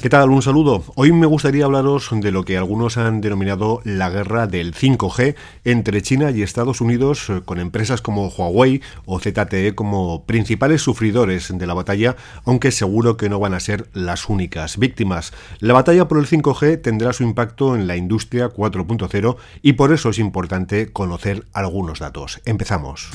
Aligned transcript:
¿Qué 0.00 0.08
tal? 0.08 0.30
Un 0.30 0.40
saludo. 0.40 0.82
Hoy 0.94 1.12
me 1.12 1.26
gustaría 1.26 1.66
hablaros 1.66 2.08
de 2.10 2.32
lo 2.32 2.42
que 2.42 2.56
algunos 2.56 2.96
han 2.96 3.20
denominado 3.20 3.82
la 3.84 4.08
guerra 4.08 4.46
del 4.46 4.72
5G 4.72 5.34
entre 5.64 6.00
China 6.00 6.30
y 6.30 6.40
Estados 6.40 6.80
Unidos, 6.80 7.28
eh, 7.28 7.42
con 7.44 7.60
empresas 7.60 8.00
como 8.00 8.28
Huawei 8.28 8.80
o 9.04 9.20
ZTE 9.20 9.74
como 9.74 10.24
principales 10.24 10.80
sufridores 10.80 11.52
de 11.54 11.66
la 11.66 11.74
batalla, 11.74 12.16
aunque 12.46 12.70
seguro 12.70 13.18
que 13.18 13.28
no 13.28 13.40
van 13.40 13.52
a 13.52 13.60
ser 13.60 13.90
las 13.92 14.30
únicas 14.30 14.78
víctimas. 14.78 15.34
La 15.58 15.74
batalla 15.74 16.08
por 16.08 16.18
el 16.18 16.26
5G 16.26 16.80
tendrá 16.80 17.12
su 17.12 17.22
impacto 17.22 17.74
en 17.74 17.86
la 17.86 17.96
industria 17.96 18.48
4.0 18.48 19.36
y 19.60 19.74
por 19.74 19.92
eso 19.92 20.08
es 20.08 20.18
importante 20.18 20.92
conocer 20.92 21.44
algunos 21.52 21.98
datos. 21.98 22.40
Empezamos. 22.46 23.10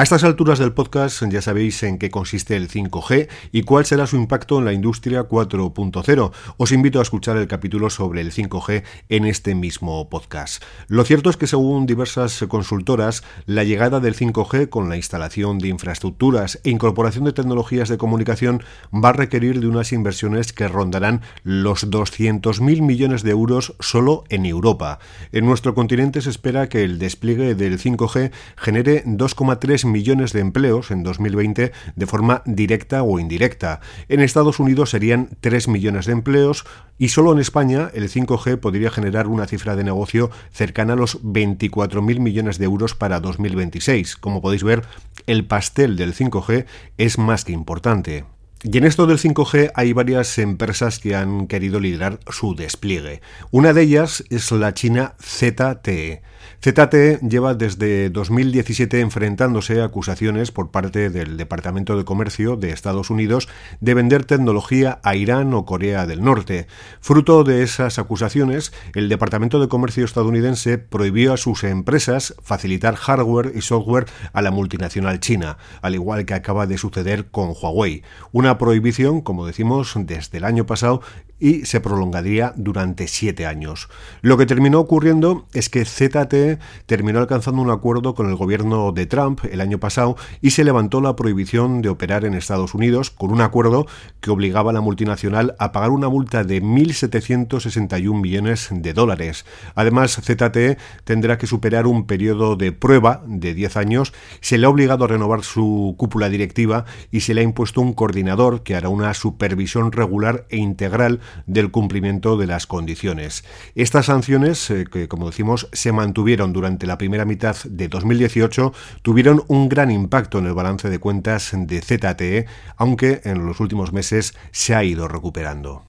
A 0.00 0.02
estas 0.02 0.24
alturas 0.24 0.58
del 0.58 0.72
podcast 0.72 1.22
ya 1.28 1.42
sabéis 1.42 1.82
en 1.82 1.98
qué 1.98 2.08
consiste 2.08 2.56
el 2.56 2.70
5G 2.70 3.28
y 3.52 3.64
cuál 3.64 3.84
será 3.84 4.06
su 4.06 4.16
impacto 4.16 4.58
en 4.58 4.64
la 4.64 4.72
industria 4.72 5.28
4.0. 5.28 6.32
Os 6.56 6.72
invito 6.72 7.00
a 7.00 7.02
escuchar 7.02 7.36
el 7.36 7.46
capítulo 7.46 7.90
sobre 7.90 8.22
el 8.22 8.32
5G 8.32 8.82
en 9.10 9.26
este 9.26 9.54
mismo 9.54 10.08
podcast. 10.08 10.64
Lo 10.88 11.04
cierto 11.04 11.28
es 11.28 11.36
que 11.36 11.46
según 11.46 11.84
diversas 11.84 12.42
consultoras, 12.48 13.24
la 13.44 13.62
llegada 13.62 14.00
del 14.00 14.16
5G 14.16 14.70
con 14.70 14.88
la 14.88 14.96
instalación 14.96 15.58
de 15.58 15.68
infraestructuras 15.68 16.60
e 16.64 16.70
incorporación 16.70 17.24
de 17.24 17.34
tecnologías 17.34 17.90
de 17.90 17.98
comunicación 17.98 18.62
va 18.94 19.10
a 19.10 19.12
requerir 19.12 19.60
de 19.60 19.66
unas 19.66 19.92
inversiones 19.92 20.54
que 20.54 20.66
rondarán 20.66 21.20
los 21.42 21.90
200.000 21.90 22.80
millones 22.80 23.22
de 23.22 23.32
euros 23.32 23.74
solo 23.80 24.24
en 24.30 24.46
Europa. 24.46 24.98
En 25.30 25.44
nuestro 25.44 25.74
continente 25.74 26.22
se 26.22 26.30
espera 26.30 26.70
que 26.70 26.84
el 26.84 26.98
despliegue 26.98 27.54
del 27.54 27.78
5G 27.78 28.30
genere 28.56 29.04
2,3 29.04 29.89
millones 29.90 30.32
de 30.32 30.40
empleos 30.40 30.90
en 30.90 31.02
2020 31.02 31.72
de 31.94 32.06
forma 32.06 32.42
directa 32.46 33.02
o 33.02 33.18
indirecta. 33.18 33.80
En 34.08 34.20
Estados 34.20 34.60
Unidos 34.60 34.90
serían 34.90 35.28
3 35.40 35.68
millones 35.68 36.06
de 36.06 36.12
empleos 36.12 36.64
y 36.98 37.08
solo 37.08 37.32
en 37.32 37.38
España 37.38 37.90
el 37.94 38.08
5G 38.08 38.58
podría 38.58 38.90
generar 38.90 39.26
una 39.26 39.46
cifra 39.46 39.76
de 39.76 39.84
negocio 39.84 40.30
cercana 40.52 40.94
a 40.94 40.96
los 40.96 41.22
24.000 41.22 42.20
millones 42.20 42.58
de 42.58 42.64
euros 42.64 42.94
para 42.94 43.20
2026. 43.20 44.16
Como 44.16 44.40
podéis 44.40 44.62
ver, 44.62 44.82
el 45.26 45.44
pastel 45.44 45.96
del 45.96 46.14
5G 46.14 46.66
es 46.98 47.18
más 47.18 47.44
que 47.44 47.52
importante. 47.52 48.24
Y 48.62 48.76
en 48.76 48.84
esto 48.84 49.06
del 49.06 49.16
5G 49.16 49.72
hay 49.74 49.94
varias 49.94 50.36
empresas 50.38 50.98
que 50.98 51.16
han 51.16 51.46
querido 51.46 51.80
liderar 51.80 52.20
su 52.28 52.54
despliegue. 52.54 53.22
Una 53.50 53.72
de 53.72 53.80
ellas 53.80 54.22
es 54.28 54.52
la 54.52 54.74
china 54.74 55.14
ZTE. 55.18 56.20
ZTE 56.62 57.20
lleva 57.26 57.54
desde 57.54 58.10
2017 58.10 59.00
enfrentándose 59.00 59.80
a 59.80 59.86
acusaciones 59.86 60.50
por 60.50 60.70
parte 60.70 61.08
del 61.08 61.38
Departamento 61.38 61.96
de 61.96 62.04
Comercio 62.04 62.56
de 62.56 62.70
Estados 62.70 63.08
Unidos 63.08 63.48
de 63.80 63.94
vender 63.94 64.26
tecnología 64.26 65.00
a 65.02 65.16
Irán 65.16 65.54
o 65.54 65.64
Corea 65.64 66.06
del 66.06 66.22
Norte. 66.22 66.66
Fruto 67.00 67.44
de 67.44 67.62
esas 67.62 67.98
acusaciones, 67.98 68.74
el 68.94 69.08
Departamento 69.08 69.58
de 69.58 69.68
Comercio 69.68 70.04
estadounidense 70.04 70.76
prohibió 70.76 71.32
a 71.32 71.38
sus 71.38 71.64
empresas 71.64 72.34
facilitar 72.42 72.94
hardware 72.94 73.52
y 73.54 73.62
software 73.62 74.04
a 74.34 74.42
la 74.42 74.50
multinacional 74.50 75.18
china, 75.18 75.56
al 75.80 75.94
igual 75.94 76.26
que 76.26 76.34
acaba 76.34 76.66
de 76.66 76.76
suceder 76.76 77.30
con 77.30 77.54
Huawei. 77.58 78.02
Una 78.32 78.49
prohibición, 78.58 79.20
como 79.20 79.46
decimos, 79.46 79.92
desde 79.96 80.38
el 80.38 80.44
año 80.44 80.66
pasado 80.66 81.02
y 81.40 81.64
se 81.64 81.80
prolongaría 81.80 82.52
durante 82.56 83.08
siete 83.08 83.46
años. 83.46 83.88
Lo 84.20 84.36
que 84.36 84.46
terminó 84.46 84.78
ocurriendo 84.78 85.46
es 85.52 85.68
que 85.68 85.84
ZTE 85.84 86.58
terminó 86.86 87.18
alcanzando 87.18 87.62
un 87.62 87.70
acuerdo 87.70 88.14
con 88.14 88.28
el 88.28 88.36
gobierno 88.36 88.92
de 88.92 89.06
Trump 89.06 89.40
el 89.50 89.60
año 89.60 89.78
pasado 89.78 90.16
y 90.40 90.50
se 90.50 90.64
levantó 90.64 91.00
la 91.00 91.16
prohibición 91.16 91.82
de 91.82 91.88
operar 91.88 92.24
en 92.24 92.34
Estados 92.34 92.74
Unidos 92.74 93.10
con 93.10 93.32
un 93.32 93.40
acuerdo 93.40 93.86
que 94.20 94.30
obligaba 94.30 94.70
a 94.70 94.74
la 94.74 94.80
multinacional 94.80 95.56
a 95.58 95.72
pagar 95.72 95.90
una 95.90 96.08
multa 96.08 96.44
de 96.44 96.62
1.761 96.62 98.20
millones 98.20 98.68
de 98.70 98.92
dólares. 98.92 99.46
Además, 99.74 100.20
ZTE 100.22 100.76
tendrá 101.04 101.38
que 101.38 101.46
superar 101.46 101.86
un 101.86 102.06
periodo 102.06 102.56
de 102.56 102.72
prueba 102.72 103.22
de 103.26 103.54
10 103.54 103.76
años, 103.76 104.12
se 104.40 104.58
le 104.58 104.66
ha 104.66 104.70
obligado 104.70 105.04
a 105.04 105.08
renovar 105.08 105.42
su 105.42 105.94
cúpula 105.96 106.28
directiva 106.28 106.84
y 107.10 107.20
se 107.20 107.34
le 107.34 107.40
ha 107.40 107.44
impuesto 107.44 107.80
un 107.80 107.94
coordinador 107.94 108.62
que 108.62 108.74
hará 108.74 108.88
una 108.88 109.14
supervisión 109.14 109.92
regular 109.92 110.46
e 110.50 110.58
integral 110.58 111.20
del 111.46 111.70
cumplimiento 111.70 112.36
de 112.36 112.46
las 112.46 112.66
condiciones. 112.66 113.44
Estas 113.74 114.06
sanciones, 114.06 114.70
eh, 114.70 114.84
que 114.90 115.08
como 115.08 115.26
decimos 115.26 115.68
se 115.72 115.92
mantuvieron 115.92 116.52
durante 116.52 116.86
la 116.86 116.98
primera 116.98 117.24
mitad 117.24 117.56
de 117.64 117.88
2018, 117.88 118.72
tuvieron 119.02 119.42
un 119.48 119.68
gran 119.68 119.90
impacto 119.90 120.38
en 120.38 120.46
el 120.46 120.54
balance 120.54 120.90
de 120.90 120.98
cuentas 120.98 121.50
de 121.52 121.80
ZTE, 121.80 122.46
aunque 122.76 123.20
en 123.24 123.46
los 123.46 123.60
últimos 123.60 123.92
meses 123.92 124.34
se 124.50 124.74
ha 124.74 124.84
ido 124.84 125.08
recuperando. 125.08 125.84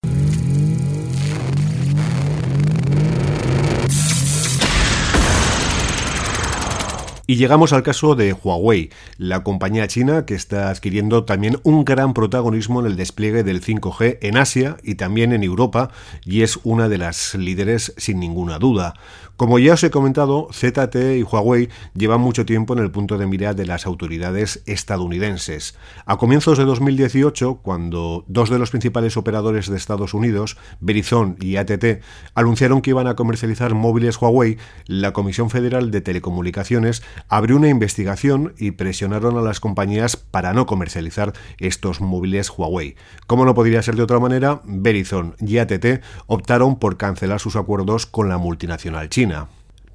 Y 7.31 7.37
llegamos 7.37 7.71
al 7.71 7.81
caso 7.81 8.15
de 8.15 8.33
Huawei, 8.33 8.89
la 9.17 9.41
compañía 9.41 9.87
china 9.87 10.25
que 10.25 10.35
está 10.35 10.69
adquiriendo 10.69 11.23
también 11.23 11.59
un 11.63 11.85
gran 11.85 12.13
protagonismo 12.13 12.81
en 12.81 12.87
el 12.87 12.97
despliegue 12.97 13.43
del 13.43 13.63
5G 13.63 14.17
en 14.19 14.35
Asia 14.35 14.75
y 14.83 14.95
también 14.95 15.31
en 15.31 15.41
Europa 15.41 15.91
y 16.25 16.41
es 16.41 16.59
una 16.65 16.89
de 16.89 16.97
las 16.97 17.33
líderes 17.35 17.93
sin 17.95 18.19
ninguna 18.19 18.59
duda. 18.59 18.95
Como 19.41 19.57
ya 19.57 19.73
os 19.73 19.83
he 19.83 19.89
comentado, 19.89 20.49
ZTE 20.53 21.17
y 21.17 21.23
Huawei 21.23 21.67
llevan 21.95 22.21
mucho 22.21 22.45
tiempo 22.45 22.73
en 22.73 22.79
el 22.79 22.91
punto 22.91 23.17
de 23.17 23.25
mira 23.25 23.55
de 23.55 23.65
las 23.65 23.87
autoridades 23.87 24.61
estadounidenses. 24.67 25.75
A 26.05 26.17
comienzos 26.17 26.59
de 26.59 26.65
2018, 26.65 27.55
cuando 27.63 28.23
dos 28.27 28.51
de 28.51 28.59
los 28.59 28.69
principales 28.69 29.17
operadores 29.17 29.67
de 29.67 29.77
Estados 29.77 30.13
Unidos, 30.13 30.57
Verizon 30.79 31.37
y 31.41 31.55
ATT, 31.55 32.03
anunciaron 32.35 32.83
que 32.83 32.91
iban 32.91 33.07
a 33.07 33.15
comercializar 33.15 33.73
móviles 33.73 34.21
Huawei, 34.21 34.57
la 34.85 35.11
Comisión 35.11 35.49
Federal 35.49 35.89
de 35.89 36.01
Telecomunicaciones 36.01 37.01
abrió 37.27 37.55
una 37.55 37.69
investigación 37.69 38.53
y 38.59 38.69
presionaron 38.69 39.39
a 39.39 39.41
las 39.41 39.59
compañías 39.59 40.17
para 40.17 40.53
no 40.53 40.67
comercializar 40.67 41.33
estos 41.57 41.99
móviles 41.99 42.51
Huawei. 42.55 42.95
Como 43.25 43.45
no 43.45 43.55
podría 43.55 43.81
ser 43.81 43.95
de 43.95 44.03
otra 44.03 44.19
manera, 44.19 44.61
Verizon 44.65 45.33
y 45.39 45.57
ATT 45.57 46.03
optaron 46.27 46.77
por 46.77 46.97
cancelar 46.97 47.39
sus 47.39 47.55
acuerdos 47.55 48.05
con 48.05 48.29
la 48.29 48.37
multinacional 48.37 49.09
china. 49.09 49.30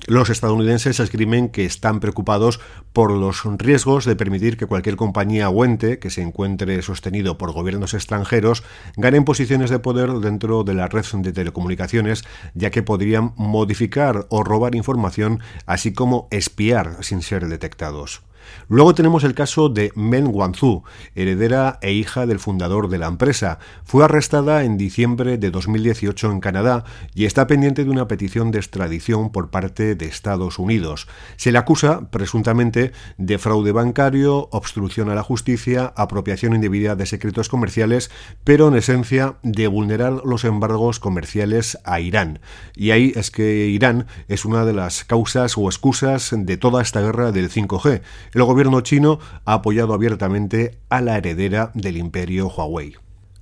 Los 0.06 0.30
estadounidenses 0.30 1.00
escriben 1.00 1.48
que 1.48 1.64
están 1.64 1.98
preocupados 1.98 2.60
por 2.92 3.10
los 3.10 3.42
riesgos 3.58 4.04
de 4.04 4.14
permitir 4.14 4.56
que 4.56 4.66
cualquier 4.66 4.94
compañía 4.94 5.48
o 5.48 5.64
ente 5.64 5.98
que 5.98 6.10
se 6.10 6.22
encuentre 6.22 6.80
sostenido 6.82 7.38
por 7.38 7.52
gobiernos 7.52 7.92
extranjeros 7.92 8.62
ganen 8.96 9.24
posiciones 9.24 9.68
de 9.68 9.80
poder 9.80 10.12
dentro 10.20 10.62
de 10.62 10.74
la 10.74 10.86
red 10.86 11.04
de 11.12 11.32
telecomunicaciones, 11.32 12.24
ya 12.54 12.70
que 12.70 12.84
podrían 12.84 13.32
modificar 13.36 14.26
o 14.28 14.44
robar 14.44 14.76
información, 14.76 15.40
así 15.66 15.92
como 15.92 16.28
espiar 16.30 16.98
sin 17.00 17.20
ser 17.22 17.48
detectados. 17.48 18.22
Luego 18.68 18.94
tenemos 18.94 19.24
el 19.24 19.34
caso 19.34 19.68
de 19.68 19.92
Men 19.94 20.28
Wanzhou, 20.30 20.84
heredera 21.14 21.78
e 21.82 21.92
hija 21.92 22.26
del 22.26 22.38
fundador 22.38 22.88
de 22.88 22.98
la 22.98 23.06
empresa. 23.06 23.58
Fue 23.84 24.04
arrestada 24.04 24.64
en 24.64 24.76
diciembre 24.76 25.38
de 25.38 25.50
2018 25.50 26.30
en 26.30 26.40
Canadá 26.40 26.84
y 27.14 27.24
está 27.24 27.46
pendiente 27.46 27.84
de 27.84 27.90
una 27.90 28.08
petición 28.08 28.50
de 28.50 28.58
extradición 28.58 29.30
por 29.30 29.50
parte 29.50 29.94
de 29.94 30.06
Estados 30.06 30.58
Unidos. 30.58 31.06
Se 31.36 31.52
le 31.52 31.58
acusa, 31.58 32.10
presuntamente, 32.10 32.92
de 33.18 33.38
fraude 33.38 33.72
bancario, 33.72 34.48
obstrucción 34.52 35.10
a 35.10 35.14
la 35.14 35.22
justicia, 35.22 35.92
apropiación 35.96 36.54
indebida 36.54 36.96
de 36.96 37.06
secretos 37.06 37.48
comerciales, 37.48 38.10
pero 38.44 38.68
en 38.68 38.76
esencia 38.76 39.36
de 39.42 39.66
vulnerar 39.68 40.22
los 40.24 40.44
embargos 40.44 41.00
comerciales 41.00 41.78
a 41.84 42.00
Irán. 42.00 42.40
Y 42.74 42.90
ahí 42.90 43.12
es 43.16 43.30
que 43.30 43.66
Irán 43.66 44.06
es 44.28 44.44
una 44.44 44.64
de 44.64 44.72
las 44.72 45.04
causas 45.04 45.56
o 45.56 45.66
excusas 45.66 46.34
de 46.36 46.56
toda 46.56 46.82
esta 46.82 47.00
guerra 47.00 47.32
del 47.32 47.50
5G. 47.50 48.02
El 48.36 48.44
gobierno 48.44 48.82
chino 48.82 49.18
ha 49.46 49.54
apoyado 49.54 49.94
abiertamente 49.94 50.78
a 50.90 51.00
la 51.00 51.16
heredera 51.16 51.70
del 51.72 51.96
imperio 51.96 52.48
Huawei. 52.48 52.94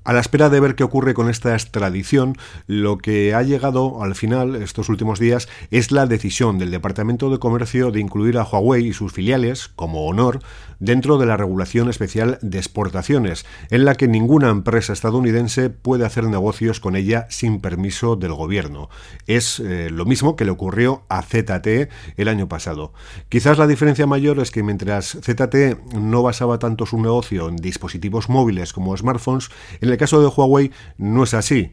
A 0.05 0.13
la 0.13 0.21
espera 0.21 0.51
de 0.51 0.61
ver 0.61 0.75
qué 0.75 0.85
ocurre 0.85 1.15
con 1.15 1.31
esta 1.31 1.55
extradición, 1.55 2.37
lo 2.67 2.99
que 2.99 3.33
ha 3.33 3.41
llegado 3.41 4.03
al 4.03 4.15
final 4.15 4.55
estos 4.57 4.91
últimos 4.91 5.19
días 5.19 5.49
es 5.71 5.93
la 5.93 6.05
decisión 6.05 6.59
del 6.59 6.71
Departamento 6.71 7.31
de 7.31 7.39
Comercio 7.39 7.91
de 7.91 8.01
incluir 8.01 8.37
a 8.37 8.45
Huawei 8.45 8.89
y 8.89 8.93
sus 8.93 9.15
filiales, 9.15 9.69
como 9.69 10.07
Honor, 10.07 10.41
dentro 10.79 11.17
de 11.17 11.25
la 11.25 11.39
regulación 11.39 11.89
especial 11.89 12.39
de 12.43 12.59
exportaciones, 12.59 13.47
en 13.71 13.87
la 13.87 13.95
que 13.95 14.07
ninguna 14.07 14.51
empresa 14.51 14.93
estadounidense 14.93 15.71
puede 15.71 16.05
hacer 16.05 16.25
negocios 16.25 16.81
con 16.81 16.97
ella 16.97 17.27
sin 17.31 17.63
permiso 17.63 18.17
del 18.17 18.35
gobierno. 18.35 18.91
Es 19.27 19.59
eh, 19.61 19.89
lo 19.91 20.05
mismo 20.05 20.37
que 20.37 20.45
le 20.45 20.51
ocurrió 20.51 21.05
a 21.09 21.23
ZTE 21.23 21.89
el 22.19 22.29
año 22.29 22.47
pasado. 22.47 22.93
Quizás 23.31 23.57
la 23.57 23.67
diferencia 23.67 24.07
mayor 24.07 24.39
es 24.41 24.51
que 24.51 24.63
mientras 24.63 25.19
ZTE 25.23 25.79
no 25.99 26.23
basaba 26.23 26.59
tanto 26.59 26.85
su 26.85 27.01
negocio 27.01 27.49
en 27.49 27.57
dispositivos 27.57 28.29
móviles 28.29 28.75
como 28.75 28.95
smartphones, 28.95 29.49
en 29.81 29.94
el 29.95 29.99
caso 29.99 30.21
de 30.21 30.29
Huawei 30.29 30.71
no 30.99 31.25
es 31.25 31.35
así. 31.35 31.73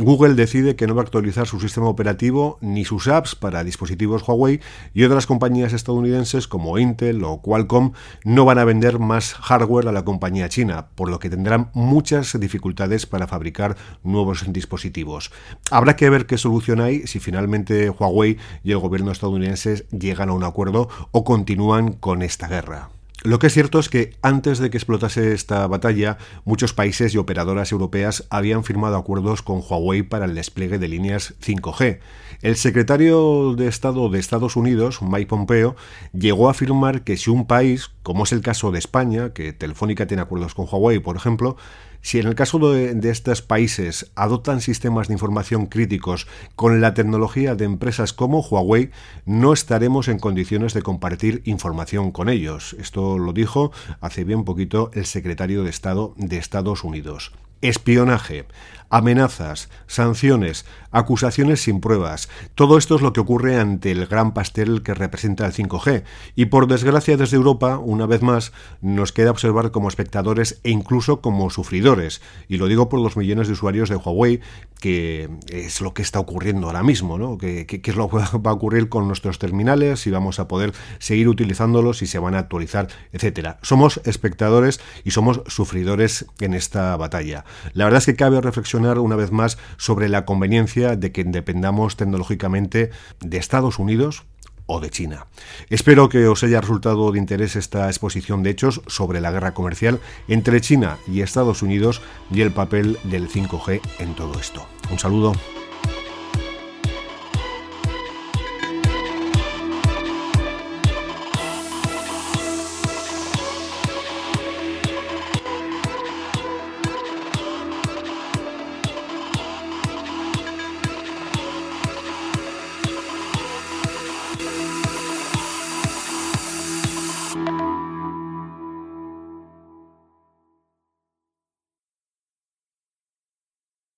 Google 0.00 0.34
decide 0.34 0.76
que 0.76 0.86
no 0.86 0.94
va 0.94 1.02
a 1.02 1.04
actualizar 1.04 1.48
su 1.48 1.58
sistema 1.58 1.88
operativo 1.88 2.58
ni 2.60 2.84
sus 2.84 3.08
apps 3.08 3.34
para 3.34 3.64
dispositivos 3.64 4.22
Huawei 4.26 4.60
y 4.94 5.02
otras 5.02 5.26
compañías 5.26 5.72
estadounidenses 5.72 6.46
como 6.46 6.78
Intel 6.78 7.24
o 7.24 7.42
Qualcomm 7.42 7.94
no 8.22 8.44
van 8.44 8.58
a 8.58 8.64
vender 8.64 9.00
más 9.00 9.34
hardware 9.34 9.88
a 9.88 9.92
la 9.92 10.04
compañía 10.04 10.48
china, 10.48 10.86
por 10.94 11.10
lo 11.10 11.18
que 11.18 11.30
tendrán 11.30 11.70
muchas 11.74 12.38
dificultades 12.38 13.06
para 13.06 13.26
fabricar 13.26 13.76
nuevos 14.04 14.44
dispositivos. 14.52 15.32
Habrá 15.68 15.96
que 15.96 16.10
ver 16.10 16.26
qué 16.26 16.38
solución 16.38 16.80
hay 16.80 17.08
si 17.08 17.18
finalmente 17.18 17.90
Huawei 17.90 18.38
y 18.62 18.70
el 18.70 18.78
gobierno 18.78 19.10
estadounidense 19.10 19.84
llegan 19.90 20.28
a 20.28 20.34
un 20.34 20.44
acuerdo 20.44 20.88
o 21.10 21.24
continúan 21.24 21.92
con 21.92 22.22
esta 22.22 22.46
guerra. 22.46 22.90
Lo 23.24 23.40
que 23.40 23.48
es 23.48 23.52
cierto 23.52 23.80
es 23.80 23.88
que 23.88 24.16
antes 24.22 24.60
de 24.60 24.70
que 24.70 24.76
explotase 24.76 25.32
esta 25.32 25.66
batalla, 25.66 26.18
muchos 26.44 26.72
países 26.72 27.12
y 27.14 27.18
operadoras 27.18 27.72
europeas 27.72 28.28
habían 28.30 28.62
firmado 28.62 28.96
acuerdos 28.96 29.42
con 29.42 29.60
Huawei 29.60 30.04
para 30.04 30.26
el 30.26 30.36
despliegue 30.36 30.78
de 30.78 30.86
líneas 30.86 31.34
5G. 31.42 31.98
El 32.42 32.54
secretario 32.54 33.54
de 33.56 33.66
Estado 33.66 34.08
de 34.08 34.20
Estados 34.20 34.54
Unidos, 34.54 35.02
Mike 35.02 35.26
Pompeo, 35.26 35.74
llegó 36.12 36.46
a 36.46 36.52
afirmar 36.52 37.02
que 37.02 37.16
si 37.16 37.30
un 37.30 37.48
país, 37.48 37.90
como 38.04 38.22
es 38.22 38.30
el 38.30 38.40
caso 38.40 38.70
de 38.70 38.78
España, 38.78 39.32
que 39.32 39.52
Telefónica 39.52 40.06
tiene 40.06 40.22
acuerdos 40.22 40.54
con 40.54 40.68
Huawei, 40.70 41.00
por 41.00 41.16
ejemplo, 41.16 41.56
si 42.02 42.18
en 42.18 42.26
el 42.26 42.34
caso 42.34 42.58
de, 42.58 42.98
estos 43.10 43.42
países 43.42 44.10
adoptan 44.14 44.60
sistemas 44.60 45.08
de 45.08 45.14
información 45.14 45.66
críticos 45.66 46.26
con 46.56 46.80
la 46.80 46.94
tecnología 46.94 47.54
de 47.54 47.64
empresas 47.64 48.12
como 48.12 48.40
Huawei, 48.40 48.90
no 49.24 49.52
estaremos 49.52 50.08
en 50.08 50.18
condiciones 50.18 50.74
de 50.74 50.82
compartir 50.82 51.42
información 51.44 52.12
con 52.12 52.28
ellos. 52.28 52.76
Esto 52.78 53.18
lo 53.18 53.32
dijo 53.32 53.72
hace 54.00 54.24
bien 54.24 54.44
poquito 54.44 54.90
el 54.94 55.06
secretario 55.06 55.64
de 55.64 55.70
Estado 55.70 56.14
de 56.16 56.38
Estados 56.38 56.84
Unidos 56.84 57.32
espionaje, 57.60 58.46
amenazas, 58.90 59.68
sanciones, 59.86 60.64
acusaciones 60.90 61.62
sin 61.62 61.80
pruebas. 61.80 62.28
Todo 62.54 62.78
esto 62.78 62.96
es 62.96 63.02
lo 63.02 63.12
que 63.12 63.20
ocurre 63.20 63.58
ante 63.58 63.90
el 63.90 64.06
gran 64.06 64.32
pastel 64.32 64.82
que 64.82 64.94
representa 64.94 65.46
el 65.46 65.52
5G. 65.52 66.04
Y 66.34 66.46
por 66.46 66.66
desgracia 66.66 67.16
desde 67.16 67.36
Europa, 67.36 67.78
una 67.78 68.06
vez 68.06 68.22
más, 68.22 68.52
nos 68.80 69.12
queda 69.12 69.30
observar 69.30 69.70
como 69.70 69.88
espectadores 69.88 70.60
e 70.64 70.70
incluso 70.70 71.20
como 71.20 71.50
sufridores. 71.50 72.20
Y 72.48 72.56
lo 72.56 72.66
digo 72.66 72.88
por 72.88 73.00
los 73.00 73.16
millones 73.16 73.48
de 73.48 73.52
usuarios 73.52 73.88
de 73.88 73.96
Huawei, 73.96 74.40
que 74.80 75.28
es 75.48 75.80
lo 75.80 75.92
que 75.92 76.02
está 76.02 76.20
ocurriendo 76.20 76.68
ahora 76.68 76.82
mismo, 76.82 77.18
¿no? 77.18 77.36
¿Qué, 77.36 77.66
es 77.82 77.96
lo 77.96 78.08
que 78.08 78.16
va 78.16 78.50
a 78.50 78.52
ocurrir 78.52 78.88
con 78.88 79.06
nuestros 79.06 79.38
terminales? 79.38 80.00
Si 80.00 80.10
vamos 80.10 80.38
a 80.38 80.48
poder 80.48 80.72
seguir 80.98 81.28
utilizándolos, 81.28 81.98
si 81.98 82.06
se 82.06 82.18
van 82.18 82.34
a 82.34 82.38
actualizar, 82.38 82.88
etcétera. 83.12 83.58
Somos 83.62 84.00
espectadores 84.04 84.80
y 85.04 85.10
somos 85.10 85.42
sufridores 85.46 86.26
en 86.40 86.54
esta 86.54 86.96
batalla. 86.96 87.44
La 87.72 87.84
verdad 87.84 87.98
es 87.98 88.06
que 88.06 88.16
cabe 88.16 88.40
una 88.78 89.16
vez 89.16 89.32
más 89.32 89.58
sobre 89.76 90.08
la 90.08 90.24
conveniencia 90.24 90.96
de 90.96 91.12
que 91.12 91.24
dependamos 91.24 91.96
tecnológicamente 91.96 92.90
de 93.20 93.36
Estados 93.36 93.78
Unidos 93.78 94.24
o 94.66 94.80
de 94.80 94.90
China. 94.90 95.26
Espero 95.70 96.08
que 96.08 96.28
os 96.28 96.44
haya 96.44 96.60
resultado 96.60 97.10
de 97.10 97.18
interés 97.18 97.56
esta 97.56 97.88
exposición 97.88 98.42
de 98.42 98.50
hechos 98.50 98.82
sobre 98.86 99.20
la 99.20 99.30
guerra 99.30 99.54
comercial 99.54 99.98
entre 100.28 100.60
China 100.60 100.98
y 101.08 101.22
Estados 101.22 101.62
Unidos 101.62 102.02
y 102.30 102.42
el 102.42 102.52
papel 102.52 102.98
del 103.04 103.28
5G 103.28 103.80
en 103.98 104.14
todo 104.14 104.38
esto. 104.38 104.66
Un 104.90 104.98
saludo. 104.98 105.32